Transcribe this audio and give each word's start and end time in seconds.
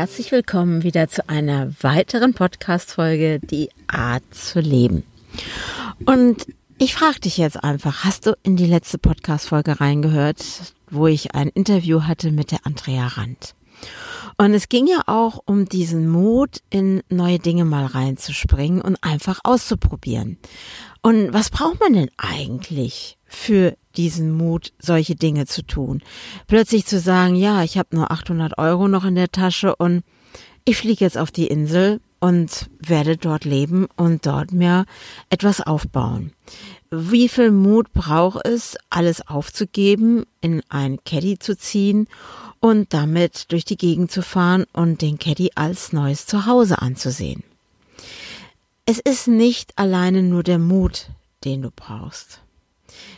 Herzlich 0.00 0.32
willkommen 0.32 0.82
wieder 0.82 1.08
zu 1.08 1.28
einer 1.28 1.74
weiteren 1.82 2.32
Podcast-Folge, 2.32 3.38
die 3.38 3.68
Art 3.86 4.22
zu 4.30 4.58
leben. 4.58 5.02
Und 6.06 6.46
ich 6.78 6.94
frage 6.94 7.20
dich 7.20 7.36
jetzt 7.36 7.62
einfach, 7.62 8.02
hast 8.02 8.24
du 8.24 8.34
in 8.42 8.56
die 8.56 8.64
letzte 8.64 8.96
Podcast-Folge 8.96 9.78
reingehört, 9.78 10.42
wo 10.90 11.06
ich 11.06 11.34
ein 11.34 11.48
Interview 11.48 12.04
hatte 12.04 12.32
mit 12.32 12.50
der 12.50 12.60
Andrea 12.64 13.08
Rand? 13.08 13.54
Und 14.36 14.54
es 14.54 14.68
ging 14.68 14.86
ja 14.86 15.02
auch 15.06 15.40
um 15.44 15.66
diesen 15.66 16.08
Mut, 16.08 16.60
in 16.70 17.02
neue 17.10 17.38
Dinge 17.38 17.64
mal 17.64 17.84
reinzuspringen 17.84 18.80
und 18.80 18.96
einfach 19.02 19.40
auszuprobieren. 19.44 20.38
Und 21.02 21.32
was 21.32 21.50
braucht 21.50 21.80
man 21.80 21.92
denn 21.92 22.10
eigentlich 22.16 23.18
für 23.26 23.76
diesen 23.96 24.32
Mut, 24.32 24.72
solche 24.78 25.14
Dinge 25.14 25.46
zu 25.46 25.62
tun? 25.62 26.02
Plötzlich 26.46 26.86
zu 26.86 27.00
sagen, 27.00 27.34
ja, 27.34 27.62
ich 27.62 27.76
habe 27.76 27.94
nur 27.94 28.10
800 28.10 28.56
Euro 28.58 28.88
noch 28.88 29.04
in 29.04 29.14
der 29.14 29.30
Tasche 29.30 29.76
und 29.76 30.04
ich 30.64 30.76
fliege 30.76 31.04
jetzt 31.04 31.18
auf 31.18 31.30
die 31.30 31.46
Insel 31.46 32.00
und 32.20 32.70
werde 32.78 33.16
dort 33.16 33.44
leben 33.44 33.88
und 33.96 34.26
dort 34.26 34.52
mir 34.52 34.84
etwas 35.30 35.60
aufbauen. 35.60 36.32
Wie 36.90 37.28
viel 37.28 37.50
Mut 37.50 37.92
braucht 37.92 38.46
es, 38.46 38.76
alles 38.90 39.26
aufzugeben, 39.26 40.24
in 40.40 40.62
ein 40.68 40.98
Caddy 41.04 41.38
zu 41.38 41.56
ziehen 41.56 42.08
und 42.60 42.92
damit 42.92 43.50
durch 43.52 43.64
die 43.64 43.76
Gegend 43.76 44.10
zu 44.10 44.22
fahren 44.22 44.66
und 44.72 45.02
den 45.02 45.18
Caddy 45.18 45.52
als 45.54 45.92
neues 45.92 46.26
Zuhause 46.26 46.80
anzusehen? 46.80 47.42
Es 48.86 48.98
ist 48.98 49.28
nicht 49.28 49.78
alleine 49.78 50.22
nur 50.22 50.42
der 50.42 50.58
Mut, 50.58 51.10
den 51.44 51.62
du 51.62 51.70
brauchst. 51.70 52.40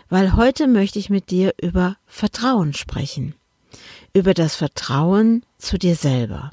Weil 0.08 0.36
heute 0.36 0.66
möchte 0.66 0.98
ich 0.98 1.10
mit 1.10 1.30
dir 1.30 1.54
über 1.60 1.96
Vertrauen 2.06 2.74
sprechen. 2.74 3.34
Über 4.12 4.34
das 4.34 4.56
Vertrauen 4.56 5.42
zu 5.58 5.78
dir 5.78 5.96
selber. 5.96 6.52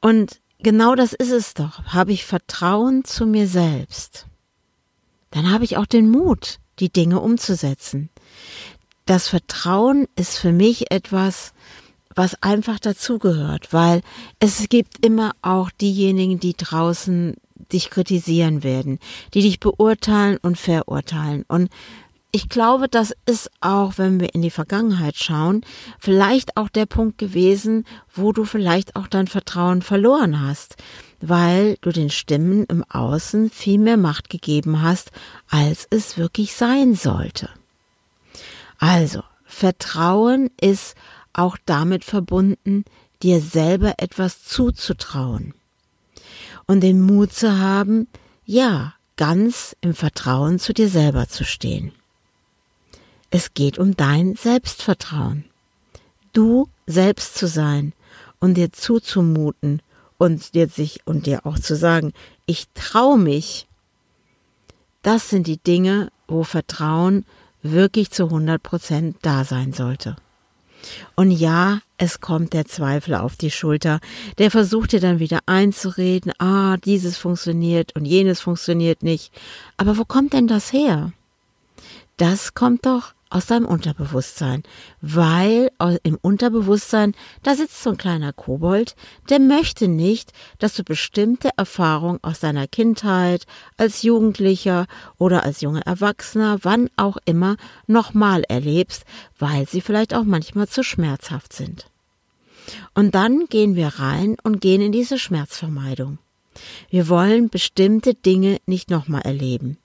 Und 0.00 0.40
genau 0.58 0.94
das 0.94 1.12
ist 1.12 1.32
es 1.32 1.54
doch. 1.54 1.84
Habe 1.86 2.12
ich 2.12 2.24
Vertrauen 2.24 3.04
zu 3.04 3.26
mir 3.26 3.48
selbst, 3.48 4.26
dann 5.32 5.50
habe 5.50 5.64
ich 5.64 5.76
auch 5.76 5.86
den 5.86 6.10
Mut, 6.10 6.58
die 6.78 6.92
Dinge 6.92 7.20
umzusetzen. 7.20 8.10
Das 9.06 9.28
Vertrauen 9.28 10.06
ist 10.16 10.38
für 10.38 10.52
mich 10.52 10.90
etwas, 10.90 11.52
was 12.14 12.40
einfach 12.42 12.78
dazugehört, 12.78 13.72
weil 13.72 14.02
es 14.38 14.68
gibt 14.68 15.04
immer 15.04 15.32
auch 15.42 15.70
diejenigen, 15.70 16.38
die 16.38 16.54
draußen 16.54 17.34
dich 17.72 17.90
kritisieren 17.90 18.62
werden, 18.62 18.98
die 19.34 19.42
dich 19.42 19.60
beurteilen 19.60 20.38
und 20.42 20.58
verurteilen. 20.58 21.44
Und 21.48 21.70
ich 22.30 22.48
glaube, 22.48 22.88
das 22.88 23.14
ist 23.26 23.50
auch, 23.60 23.98
wenn 23.98 24.18
wir 24.20 24.34
in 24.34 24.40
die 24.40 24.50
Vergangenheit 24.50 25.16
schauen, 25.16 25.62
vielleicht 25.98 26.56
auch 26.56 26.68
der 26.68 26.86
Punkt 26.86 27.18
gewesen, 27.18 27.84
wo 28.14 28.32
du 28.32 28.44
vielleicht 28.44 28.96
auch 28.96 29.06
dein 29.06 29.26
Vertrauen 29.26 29.82
verloren 29.82 30.40
hast, 30.40 30.76
weil 31.20 31.76
du 31.82 31.90
den 31.90 32.08
Stimmen 32.08 32.64
im 32.66 32.84
Außen 32.84 33.50
viel 33.50 33.78
mehr 33.78 33.98
Macht 33.98 34.30
gegeben 34.30 34.80
hast, 34.80 35.10
als 35.50 35.86
es 35.90 36.16
wirklich 36.16 36.54
sein 36.54 36.94
sollte. 36.94 37.50
Also, 38.82 39.22
Vertrauen 39.44 40.50
ist 40.60 40.96
auch 41.32 41.56
damit 41.66 42.02
verbunden, 42.04 42.84
dir 43.22 43.40
selber 43.40 43.94
etwas 43.98 44.42
zuzutrauen 44.42 45.54
und 46.66 46.80
den 46.80 47.00
Mut 47.00 47.32
zu 47.32 47.60
haben, 47.60 48.08
ja, 48.44 48.94
ganz 49.16 49.76
im 49.82 49.94
Vertrauen 49.94 50.58
zu 50.58 50.74
dir 50.74 50.88
selber 50.88 51.28
zu 51.28 51.44
stehen. 51.44 51.92
Es 53.30 53.54
geht 53.54 53.78
um 53.78 53.96
dein 53.96 54.34
Selbstvertrauen. 54.34 55.44
Du 56.32 56.68
selbst 56.88 57.36
zu 57.36 57.46
sein 57.46 57.92
und 58.40 58.54
dir 58.54 58.72
zuzumuten 58.72 59.80
und 60.18 60.54
dir 60.54 60.66
sich 60.66 61.06
und 61.06 61.26
dir 61.26 61.46
auch 61.46 61.60
zu 61.60 61.76
sagen, 61.76 62.12
ich 62.46 62.66
traue 62.74 63.16
mich. 63.16 63.68
Das 65.02 65.28
sind 65.28 65.46
die 65.46 65.58
Dinge, 65.58 66.10
wo 66.26 66.42
Vertrauen 66.42 67.24
wirklich 67.62 68.10
zu 68.10 68.24
100 68.24 68.62
Prozent 68.62 69.16
da 69.22 69.44
sein 69.44 69.72
sollte. 69.72 70.16
Und 71.14 71.30
ja, 71.30 71.80
es 71.96 72.20
kommt 72.20 72.52
der 72.52 72.66
Zweifel 72.66 73.14
auf 73.14 73.36
die 73.36 73.50
Schulter, 73.50 74.00
der 74.38 74.50
versucht 74.50 74.92
dir 74.92 75.00
dann 75.00 75.20
wieder 75.20 75.40
einzureden, 75.46 76.32
ah, 76.38 76.76
dieses 76.76 77.16
funktioniert 77.16 77.94
und 77.94 78.04
jenes 78.04 78.40
funktioniert 78.40 79.02
nicht. 79.02 79.32
Aber 79.76 79.96
wo 79.98 80.04
kommt 80.04 80.32
denn 80.32 80.48
das 80.48 80.72
her? 80.72 81.12
Das 82.16 82.54
kommt 82.54 82.86
doch 82.86 83.14
aus 83.32 83.46
deinem 83.46 83.66
Unterbewusstsein, 83.66 84.62
weil 85.00 85.70
im 86.02 86.18
Unterbewusstsein, 86.20 87.14
da 87.42 87.54
sitzt 87.54 87.82
so 87.82 87.90
ein 87.90 87.96
kleiner 87.96 88.32
Kobold, 88.32 88.94
der 89.30 89.40
möchte 89.40 89.88
nicht, 89.88 90.32
dass 90.58 90.74
du 90.74 90.84
bestimmte 90.84 91.50
Erfahrungen 91.56 92.18
aus 92.22 92.40
deiner 92.40 92.66
Kindheit, 92.66 93.46
als 93.78 94.02
Jugendlicher 94.02 94.86
oder 95.18 95.44
als 95.44 95.62
junger 95.62 95.82
Erwachsener, 95.86 96.58
wann 96.62 96.90
auch 96.96 97.16
immer, 97.24 97.56
nochmal 97.86 98.42
erlebst, 98.48 99.04
weil 99.38 99.66
sie 99.66 99.80
vielleicht 99.80 100.14
auch 100.14 100.24
manchmal 100.24 100.68
zu 100.68 100.84
schmerzhaft 100.84 101.54
sind. 101.54 101.86
Und 102.94 103.14
dann 103.14 103.46
gehen 103.46 103.74
wir 103.74 103.88
rein 103.88 104.36
und 104.42 104.60
gehen 104.60 104.82
in 104.82 104.92
diese 104.92 105.18
Schmerzvermeidung. 105.18 106.18
Wir 106.90 107.08
wollen 107.08 107.48
bestimmte 107.48 108.14
Dinge 108.14 108.58
nicht 108.66 108.90
nochmal 108.90 109.22
erleben. 109.22 109.78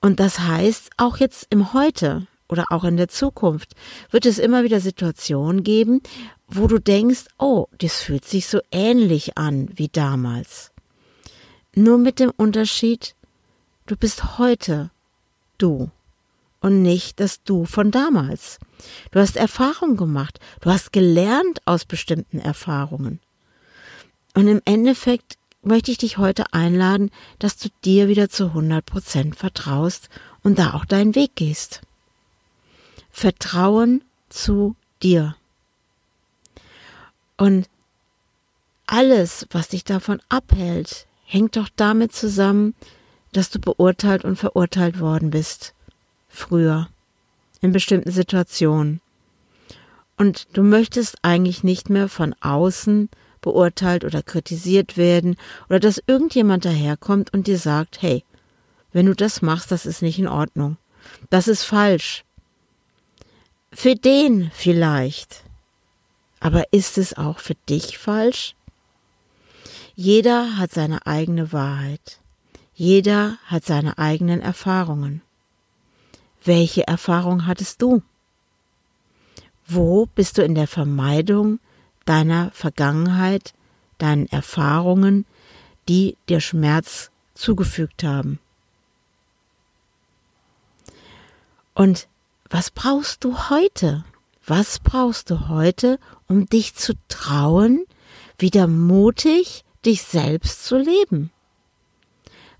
Und 0.00 0.18
das 0.18 0.40
heißt, 0.40 0.90
auch 0.96 1.18
jetzt 1.18 1.46
im 1.50 1.74
Heute, 1.74 2.26
oder 2.48 2.66
auch 2.70 2.84
in 2.84 2.96
der 2.96 3.08
Zukunft 3.08 3.74
wird 4.10 4.26
es 4.26 4.38
immer 4.38 4.64
wieder 4.64 4.80
Situationen 4.80 5.62
geben, 5.62 6.00
wo 6.48 6.66
du 6.66 6.78
denkst, 6.78 7.24
oh, 7.38 7.66
das 7.78 8.00
fühlt 8.00 8.24
sich 8.24 8.46
so 8.46 8.60
ähnlich 8.70 9.36
an 9.36 9.68
wie 9.74 9.88
damals. 9.88 10.72
Nur 11.74 11.98
mit 11.98 12.20
dem 12.20 12.30
Unterschied, 12.30 13.14
du 13.86 13.96
bist 13.96 14.38
heute 14.38 14.90
du 15.58 15.90
und 16.60 16.82
nicht 16.82 17.20
das 17.20 17.42
Du 17.42 17.64
von 17.64 17.90
damals. 17.90 18.58
Du 19.10 19.20
hast 19.20 19.36
Erfahrung 19.36 19.96
gemacht, 19.96 20.40
du 20.60 20.70
hast 20.70 20.92
gelernt 20.92 21.60
aus 21.64 21.84
bestimmten 21.84 22.38
Erfahrungen. 22.38 23.20
Und 24.34 24.48
im 24.48 24.60
Endeffekt 24.64 25.38
möchte 25.62 25.90
ich 25.90 25.98
dich 25.98 26.18
heute 26.18 26.52
einladen, 26.52 27.10
dass 27.38 27.56
du 27.56 27.68
dir 27.84 28.08
wieder 28.08 28.28
zu 28.28 28.46
100 28.46 28.84
Prozent 28.84 29.36
vertraust 29.36 30.08
und 30.42 30.58
da 30.58 30.74
auch 30.74 30.84
deinen 30.84 31.14
Weg 31.14 31.34
gehst. 31.34 31.82
Vertrauen 33.16 34.04
zu 34.28 34.76
dir. 35.02 35.36
Und 37.38 37.66
alles, 38.84 39.46
was 39.50 39.68
dich 39.68 39.84
davon 39.84 40.20
abhält, 40.28 41.06
hängt 41.24 41.56
doch 41.56 41.70
damit 41.74 42.12
zusammen, 42.12 42.74
dass 43.32 43.48
du 43.48 43.58
beurteilt 43.58 44.22
und 44.26 44.36
verurteilt 44.36 45.00
worden 45.00 45.30
bist. 45.30 45.72
Früher. 46.28 46.90
In 47.62 47.72
bestimmten 47.72 48.10
Situationen. 48.10 49.00
Und 50.18 50.48
du 50.52 50.62
möchtest 50.62 51.16
eigentlich 51.22 51.64
nicht 51.64 51.88
mehr 51.88 52.10
von 52.10 52.34
außen 52.42 53.08
beurteilt 53.40 54.04
oder 54.04 54.22
kritisiert 54.22 54.98
werden 54.98 55.36
oder 55.70 55.80
dass 55.80 56.02
irgendjemand 56.06 56.66
daherkommt 56.66 57.32
und 57.32 57.46
dir 57.46 57.58
sagt, 57.58 58.02
hey, 58.02 58.24
wenn 58.92 59.06
du 59.06 59.14
das 59.14 59.40
machst, 59.40 59.72
das 59.72 59.86
ist 59.86 60.02
nicht 60.02 60.18
in 60.18 60.28
Ordnung. 60.28 60.76
Das 61.30 61.48
ist 61.48 61.62
falsch. 61.62 62.26
Für 63.76 63.94
den 63.94 64.50
vielleicht. 64.54 65.44
Aber 66.40 66.72
ist 66.72 66.96
es 66.96 67.14
auch 67.14 67.40
für 67.40 67.56
dich 67.68 67.98
falsch? 67.98 68.56
Jeder 69.94 70.56
hat 70.56 70.72
seine 70.72 71.06
eigene 71.06 71.52
Wahrheit. 71.52 72.18
Jeder 72.74 73.36
hat 73.44 73.66
seine 73.66 73.98
eigenen 73.98 74.40
Erfahrungen. 74.40 75.20
Welche 76.42 76.88
Erfahrung 76.88 77.46
hattest 77.46 77.82
du? 77.82 78.02
Wo 79.66 80.06
bist 80.06 80.38
du 80.38 80.42
in 80.42 80.54
der 80.54 80.68
Vermeidung 80.68 81.60
deiner 82.06 82.50
Vergangenheit, 82.52 83.52
deinen 83.98 84.26
Erfahrungen, 84.28 85.26
die 85.86 86.16
dir 86.30 86.40
Schmerz 86.40 87.10
zugefügt 87.34 88.04
haben? 88.04 88.38
Und 91.74 92.08
was 92.48 92.70
brauchst 92.70 93.24
du 93.24 93.50
heute? 93.50 94.04
Was 94.46 94.78
brauchst 94.78 95.30
du 95.30 95.48
heute, 95.48 95.98
um 96.28 96.46
dich 96.46 96.74
zu 96.74 96.94
trauen, 97.08 97.84
wieder 98.38 98.66
mutig, 98.66 99.64
dich 99.86 100.02
selbst 100.02 100.64
zu 100.64 100.76
leben. 100.76 101.30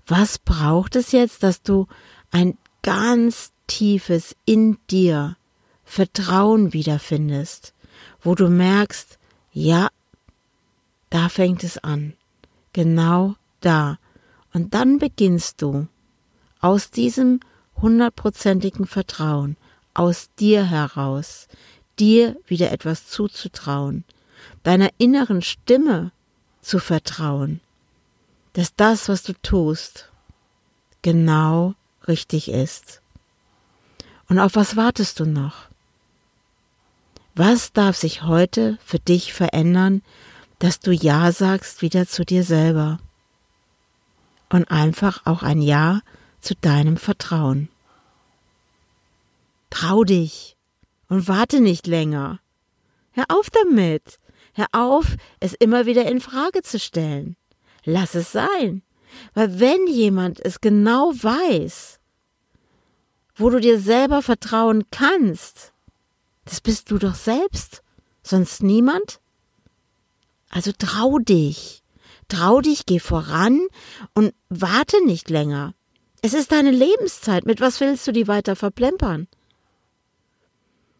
Was 0.07 0.39
braucht 0.39 0.95
es 0.95 1.11
jetzt, 1.11 1.43
dass 1.43 1.61
du 1.61 1.87
ein 2.31 2.57
ganz 2.81 3.51
tiefes 3.67 4.35
in 4.45 4.77
dir 4.89 5.35
Vertrauen 5.83 6.73
wiederfindest, 6.73 7.73
wo 8.21 8.35
du 8.35 8.49
merkst, 8.49 9.19
ja, 9.51 9.89
da 11.09 11.29
fängt 11.29 11.63
es 11.63 11.77
an, 11.77 12.13
genau 12.73 13.35
da. 13.61 13.97
Und 14.53 14.73
dann 14.73 14.99
beginnst 14.99 15.61
du 15.61 15.87
aus 16.59 16.91
diesem 16.91 17.39
hundertprozentigen 17.81 18.85
Vertrauen, 18.85 19.57
aus 19.97 20.29
dir 20.37 20.63
heraus, 20.63 21.47
dir 21.97 22.37
wieder 22.45 22.71
etwas 22.71 23.07
zuzutrauen, 23.07 24.03
deiner 24.63 24.89
inneren 24.97 25.41
Stimme 25.41 26.11
zu 26.61 26.79
vertrauen, 26.79 27.61
dass 28.53 28.75
das, 28.75 29.09
was 29.09 29.23
du 29.23 29.33
tust, 29.41 30.11
genau 31.01 31.73
richtig 32.07 32.49
ist. 32.49 33.01
Und 34.29 34.39
auf 34.39 34.55
was 34.55 34.75
wartest 34.75 35.19
du 35.19 35.25
noch? 35.25 35.67
Was 37.33 37.71
darf 37.71 37.95
sich 37.95 38.23
heute 38.23 38.77
für 38.83 38.99
dich 38.99 39.33
verändern, 39.33 40.01
dass 40.59 40.79
du 40.79 40.91
Ja 40.91 41.31
sagst 41.31 41.81
wieder 41.81 42.07
zu 42.07 42.25
dir 42.25 42.43
selber? 42.43 42.99
Und 44.49 44.69
einfach 44.69 45.25
auch 45.25 45.43
ein 45.43 45.61
Ja 45.61 46.01
zu 46.39 46.55
deinem 46.55 46.97
Vertrauen. 46.97 47.69
Trau 49.69 50.03
dich 50.03 50.57
und 51.09 51.27
warte 51.27 51.59
nicht 51.59 51.87
länger. 51.87 52.39
Hör 53.11 53.25
auf 53.29 53.49
damit. 53.49 54.19
Hör 54.53 54.67
auf, 54.71 55.15
es 55.39 55.53
immer 55.53 55.85
wieder 55.85 56.09
in 56.09 56.19
Frage 56.19 56.61
zu 56.63 56.79
stellen. 56.79 57.35
Lass 57.83 58.15
es 58.15 58.31
sein. 58.31 58.81
Weil 59.33 59.59
wenn 59.59 59.87
jemand 59.87 60.43
es 60.43 60.61
genau 60.61 61.13
weiß, 61.13 61.99
wo 63.35 63.49
du 63.49 63.59
dir 63.59 63.79
selber 63.79 64.21
vertrauen 64.21 64.85
kannst, 64.91 65.73
das 66.45 66.61
bist 66.61 66.91
du 66.91 66.97
doch 66.97 67.15
selbst, 67.15 67.83
sonst 68.23 68.63
niemand. 68.63 69.19
Also 70.49 70.71
trau 70.77 71.19
dich, 71.19 71.83
trau 72.27 72.61
dich, 72.61 72.85
geh 72.85 72.99
voran 72.99 73.67
und 74.13 74.33
warte 74.49 75.05
nicht 75.05 75.29
länger. 75.29 75.73
Es 76.21 76.33
ist 76.33 76.51
deine 76.51 76.71
Lebenszeit, 76.71 77.45
mit 77.45 77.61
was 77.61 77.79
willst 77.79 78.07
du 78.07 78.11
die 78.11 78.27
weiter 78.27 78.55
verplempern? 78.55 79.27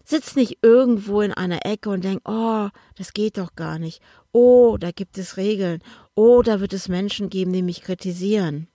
Sitz 0.08 0.36
nicht 0.36 0.60
irgendwo 0.62 1.22
in 1.22 1.34
einer 1.34 1.66
Ecke 1.66 1.90
und 1.90 2.04
denk, 2.04 2.22
oh, 2.26 2.70
das 2.96 3.14
geht 3.14 3.38
doch 3.38 3.56
gar 3.56 3.80
nicht. 3.80 4.02
Oh, 4.32 4.78
da 4.80 4.92
gibt 4.92 5.18
es 5.18 5.38
Regeln. 5.38 5.82
Oh, 6.16 6.42
da 6.42 6.60
wird 6.62 6.74
es 6.74 6.88
Menschen 6.88 7.30
geben, 7.30 7.52
die 7.52 7.62
mich 7.62 7.82
kritisieren. 7.82 8.68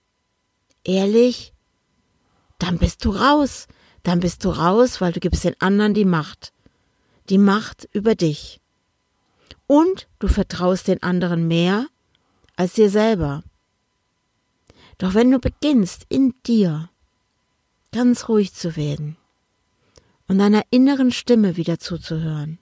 Ehrlich? 0.83 1.53
Dann 2.59 2.77
bist 2.77 3.03
du 3.05 3.11
raus. 3.11 3.67
Dann 4.03 4.19
bist 4.19 4.45
du 4.45 4.49
raus, 4.49 5.01
weil 5.01 5.13
du 5.13 5.19
gibst 5.19 5.43
den 5.43 5.59
anderen 5.59 5.93
die 5.93 6.05
Macht 6.05 6.53
die 7.29 7.37
Macht 7.37 7.87
über 7.91 8.15
dich. 8.15 8.59
Und 9.67 10.07
du 10.19 10.27
vertraust 10.27 10.87
den 10.87 11.01
anderen 11.01 11.47
mehr 11.47 11.87
als 12.55 12.73
dir 12.73 12.89
selber. 12.89 13.43
Doch 14.97 15.13
wenn 15.13 15.31
du 15.31 15.39
beginnst, 15.39 16.05
in 16.09 16.33
dir 16.45 16.89
ganz 17.91 18.29
ruhig 18.29 18.53
zu 18.53 18.75
werden 18.75 19.17
und 20.33 20.39
deiner 20.39 20.63
inneren 20.71 21.11
Stimme 21.11 21.57
wieder 21.57 21.77
zuzuhören 21.77 22.57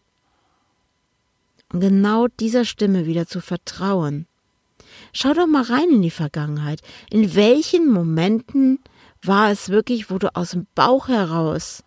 und 1.72 1.80
genau 1.80 2.28
dieser 2.28 2.66
Stimme 2.66 3.06
wieder 3.06 3.28
zu 3.28 3.40
vertrauen, 3.40 4.28
schau 5.14 5.34
doch 5.34 5.48
mal 5.48 5.64
rein 5.64 5.90
in 5.90 6.02
die 6.02 6.12
Vergangenheit. 6.12 6.82
In 7.10 7.34
welchen 7.34 7.90
Momenten 7.90 8.80
war 9.24 9.52
es 9.52 9.70
wirklich, 9.70 10.12
wo 10.12 10.18
du 10.18 10.36
aus 10.36 10.52
dem 10.52 10.68
Bauch 10.76 11.08
heraus 11.08 11.86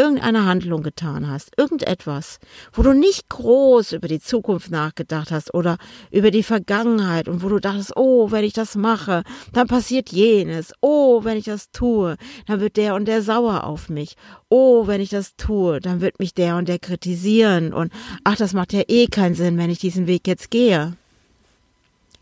irgendeine 0.00 0.46
Handlung 0.46 0.82
getan 0.82 1.28
hast, 1.28 1.50
irgendetwas, 1.58 2.38
wo 2.72 2.82
du 2.82 2.94
nicht 2.94 3.28
groß 3.28 3.92
über 3.92 4.08
die 4.08 4.18
Zukunft 4.18 4.70
nachgedacht 4.70 5.30
hast 5.30 5.52
oder 5.52 5.76
über 6.10 6.30
die 6.30 6.42
Vergangenheit 6.42 7.28
und 7.28 7.42
wo 7.42 7.50
du 7.50 7.58
dachtest, 7.58 7.92
oh, 7.96 8.30
wenn 8.30 8.42
ich 8.42 8.54
das 8.54 8.76
mache, 8.76 9.22
dann 9.52 9.66
passiert 9.66 10.08
jenes, 10.10 10.72
oh, 10.80 11.22
wenn 11.24 11.36
ich 11.36 11.44
das 11.44 11.70
tue, 11.70 12.16
dann 12.46 12.60
wird 12.60 12.78
der 12.78 12.94
und 12.94 13.06
der 13.06 13.20
sauer 13.20 13.64
auf 13.64 13.90
mich, 13.90 14.16
oh, 14.48 14.86
wenn 14.86 15.02
ich 15.02 15.10
das 15.10 15.36
tue, 15.36 15.80
dann 15.80 16.00
wird 16.00 16.18
mich 16.18 16.32
der 16.32 16.56
und 16.56 16.66
der 16.66 16.78
kritisieren 16.78 17.74
und 17.74 17.92
ach, 18.24 18.36
das 18.36 18.54
macht 18.54 18.72
ja 18.72 18.82
eh 18.88 19.06
keinen 19.06 19.34
Sinn, 19.34 19.58
wenn 19.58 19.68
ich 19.68 19.80
diesen 19.80 20.06
Weg 20.06 20.26
jetzt 20.26 20.50
gehe. 20.50 20.96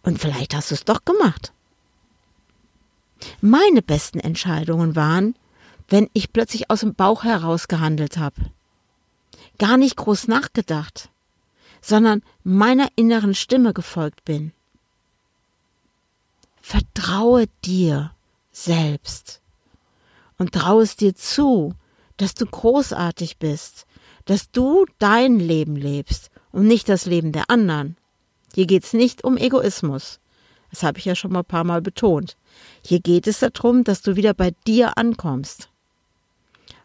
Und 0.03 0.19
vielleicht 0.19 0.55
hast 0.55 0.73
du 0.73 0.75
es 0.75 0.85
doch 0.85 1.05
gemacht. 1.05 1.53
Meine 3.41 3.83
besten 3.83 4.19
Entscheidungen 4.19 4.97
waren, 4.97 5.37
wenn 5.89 6.09
ich 6.13 6.33
plötzlich 6.33 6.71
aus 6.71 6.81
dem 6.81 6.95
Bauch 6.95 7.25
heraus 7.25 7.69
gehandelt 7.69 8.19
habe. 8.19 8.37
Gar 9.59 9.77
nicht 9.77 9.97
groß 9.97 10.29
nachgedacht, 10.29 11.09
sondern 11.81 12.23
meiner 12.45 12.89
inneren 12.97 13.35
Stimme 13.35 13.73
gefolgt 13.73 14.25
bin. 14.25 14.53
Vertraue 16.61 17.47
dir 17.65 18.13
selbst 18.53 19.41
und 20.37 20.53
traue 20.53 20.83
es 20.83 20.97
dir 20.97 21.15
zu, 21.15 21.75
dass 22.19 22.35
du 22.35 22.47
großartig 22.47 23.39
bist, 23.39 23.87
dass 24.27 24.51
du 24.51 24.85
dein 24.99 25.39
Leben 25.39 25.77
lebst 25.77 26.31
und 26.53 26.67
nicht 26.67 26.89
das 26.89 27.07
Leben 27.07 27.33
der 27.33 27.49
anderen. 27.49 27.97
Hier 28.55 28.67
geht's 28.67 28.93
nicht 28.93 29.25
um 29.25 29.37
Egoismus. 29.37 30.21
Das 30.71 30.83
habe 30.83 30.99
ich 30.99 31.07
ja 31.07 31.15
schon 31.15 31.33
mal 31.33 31.41
ein 31.41 31.45
paar 31.47 31.65
Mal 31.65 31.81
betont. 31.81 32.37
Hier 32.85 33.01
geht 33.01 33.27
es 33.27 33.39
darum, 33.39 33.85
dass 33.85 34.03
du 34.03 34.17
wieder 34.17 34.35
bei 34.35 34.53
dir 34.67 34.99
ankommst. 34.99 35.71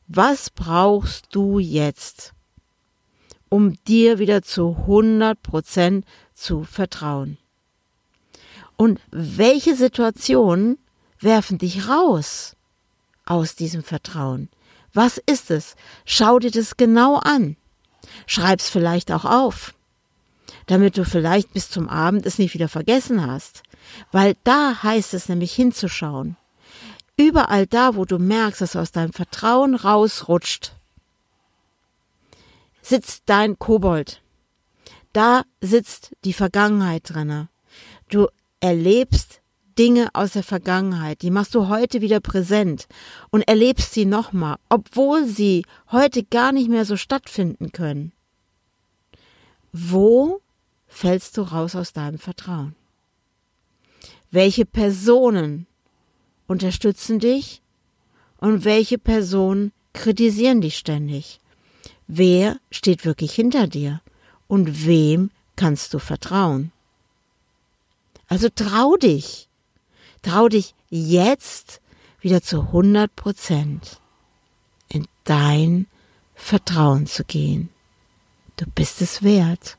Was 0.07 0.49
brauchst 0.49 1.27
du 1.33 1.59
jetzt, 1.59 2.33
um 3.49 3.81
dir 3.85 4.19
wieder 4.19 4.41
zu 4.41 4.75
100 4.81 5.41
Prozent 5.41 6.05
zu 6.33 6.63
vertrauen? 6.63 7.37
Und 8.75 8.99
welche 9.11 9.75
Situationen 9.75 10.77
werfen 11.19 11.57
dich 11.57 11.87
raus 11.87 12.55
aus 13.25 13.55
diesem 13.55 13.83
Vertrauen? 13.83 14.49
Was 14.93 15.19
ist 15.25 15.49
es? 15.51 15.75
Schau 16.05 16.39
dir 16.39 16.51
das 16.51 16.75
genau 16.75 17.17
an. 17.17 17.55
Schreib's 18.27 18.69
vielleicht 18.69 19.11
auch 19.11 19.25
auf, 19.25 19.73
damit 20.67 20.97
du 20.97 21.05
vielleicht 21.05 21.53
bis 21.53 21.69
zum 21.69 21.87
Abend 21.87 22.25
es 22.25 22.37
nicht 22.37 22.53
wieder 22.53 22.67
vergessen 22.67 23.25
hast. 23.25 23.63
Weil 24.11 24.35
da 24.43 24.83
heißt 24.83 25.13
es 25.13 25.29
nämlich 25.29 25.53
hinzuschauen. 25.53 26.35
Überall 27.17 27.67
da, 27.67 27.95
wo 27.95 28.05
du 28.05 28.17
merkst, 28.17 28.61
dass 28.61 28.71
du 28.71 28.79
aus 28.79 28.91
deinem 28.91 29.13
Vertrauen 29.13 29.75
rausrutscht, 29.75 30.73
sitzt 32.81 33.23
dein 33.27 33.59
Kobold. 33.59 34.21
Da 35.13 35.43
sitzt 35.61 36.15
die 36.23 36.33
Vergangenheit 36.33 37.03
drinne. 37.05 37.49
Du 38.09 38.27
erlebst 38.59 39.41
Dinge 39.77 40.09
aus 40.13 40.33
der 40.33 40.43
Vergangenheit, 40.43 41.21
die 41.21 41.31
machst 41.31 41.55
du 41.55 41.67
heute 41.67 42.01
wieder 42.01 42.19
präsent 42.19 42.87
und 43.31 43.41
erlebst 43.47 43.93
sie 43.93 44.05
nochmal, 44.05 44.57
obwohl 44.69 45.25
sie 45.25 45.65
heute 45.91 46.23
gar 46.23 46.51
nicht 46.51 46.69
mehr 46.69 46.85
so 46.85 46.97
stattfinden 46.97 47.71
können. 47.71 48.11
Wo 49.71 50.41
fällst 50.87 51.37
du 51.37 51.41
raus 51.41 51.75
aus 51.75 51.93
deinem 51.93 52.19
Vertrauen? 52.19 52.75
Welche 54.29 54.65
Personen 54.65 55.67
unterstützen 56.47 57.19
dich 57.19 57.61
und 58.37 58.65
welche 58.65 58.97
Personen 58.97 59.71
kritisieren 59.93 60.61
dich 60.61 60.77
ständig? 60.77 61.39
Wer 62.07 62.59
steht 62.71 63.05
wirklich 63.05 63.33
hinter 63.33 63.67
dir 63.67 64.01
und 64.47 64.85
wem 64.85 65.31
kannst 65.55 65.93
du 65.93 65.99
vertrauen? 65.99 66.71
Also 68.27 68.49
trau 68.53 68.97
dich, 68.97 69.47
trau 70.21 70.47
dich 70.47 70.73
jetzt 70.89 71.81
wieder 72.19 72.41
zu 72.41 72.61
100 72.61 73.15
Prozent 73.15 73.99
in 74.89 75.07
dein 75.23 75.87
Vertrauen 76.35 77.07
zu 77.07 77.23
gehen. 77.23 77.69
Du 78.57 78.65
bist 78.65 79.01
es 79.01 79.23
wert. 79.23 79.77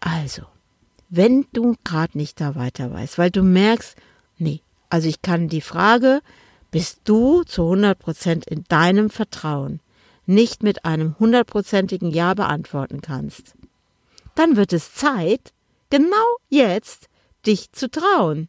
Also, 0.00 0.42
wenn 1.14 1.44
du 1.52 1.74
gerade 1.84 2.16
nicht 2.16 2.40
da 2.40 2.54
weiter 2.54 2.90
weißt, 2.90 3.18
weil 3.18 3.30
du 3.30 3.42
merkst, 3.42 3.96
nee, 4.38 4.62
also 4.88 5.08
ich 5.08 5.20
kann 5.20 5.46
die 5.46 5.60
Frage, 5.60 6.22
bist 6.70 7.02
du 7.04 7.42
zu 7.42 7.64
100 7.64 7.98
Prozent 7.98 8.46
in 8.46 8.64
deinem 8.68 9.10
Vertrauen 9.10 9.80
nicht 10.24 10.62
mit 10.62 10.86
einem 10.86 11.18
hundertprozentigen 11.18 12.10
Ja 12.10 12.32
beantworten 12.32 13.02
kannst, 13.02 13.54
dann 14.34 14.56
wird 14.56 14.72
es 14.72 14.94
Zeit, 14.94 15.52
genau 15.90 16.38
jetzt 16.48 17.10
dich 17.44 17.72
zu 17.72 17.90
trauen, 17.90 18.48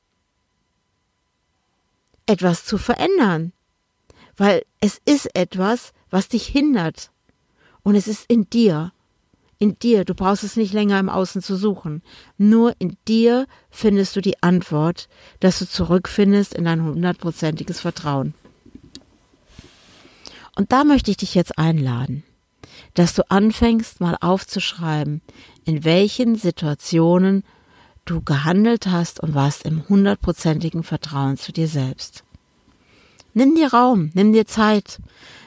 etwas 2.27 2.63
zu 2.63 2.77
verändern, 2.77 3.51
weil 4.37 4.63
es 4.79 5.01
ist 5.03 5.35
etwas, 5.35 5.91
was 6.09 6.29
dich 6.29 6.47
hindert. 6.47 7.11
Und 7.81 7.95
es 7.95 8.07
ist 8.07 8.23
in 8.29 8.49
dir 8.49 8.92
in 9.63 9.79
dir. 9.79 10.03
Du 10.03 10.13
brauchst 10.13 10.43
es 10.43 10.57
nicht 10.57 10.73
länger 10.73 10.99
im 10.99 11.09
Außen 11.09 11.41
zu 11.41 11.55
suchen. 11.55 12.03
Nur 12.37 12.75
in 12.79 12.97
dir 13.07 13.47
findest 13.69 14.13
du 14.15 14.21
die 14.21 14.43
Antwort, 14.43 15.07
dass 15.39 15.59
du 15.59 15.67
zurückfindest 15.67 16.53
in 16.53 16.65
dein 16.65 16.83
hundertprozentiges 16.83 17.79
Vertrauen. 17.79 18.33
Und 20.57 20.73
da 20.73 20.83
möchte 20.83 21.11
ich 21.11 21.17
dich 21.17 21.33
jetzt 21.33 21.57
einladen, 21.57 22.23
dass 22.93 23.13
du 23.15 23.23
anfängst 23.31 24.01
mal 24.01 24.17
aufzuschreiben, 24.19 25.21
in 25.63 25.85
welchen 25.85 26.35
Situationen 26.35 27.43
du 28.03 28.21
gehandelt 28.21 28.87
hast 28.87 29.21
und 29.21 29.33
warst 29.33 29.63
im 29.63 29.87
hundertprozentigen 29.87 30.83
Vertrauen 30.83 31.37
zu 31.37 31.53
dir 31.53 31.69
selbst. 31.69 32.25
Nimm 33.33 33.55
dir 33.55 33.73
Raum, 33.73 34.11
nimm 34.13 34.33
dir 34.33 34.45
Zeit, 34.45 34.99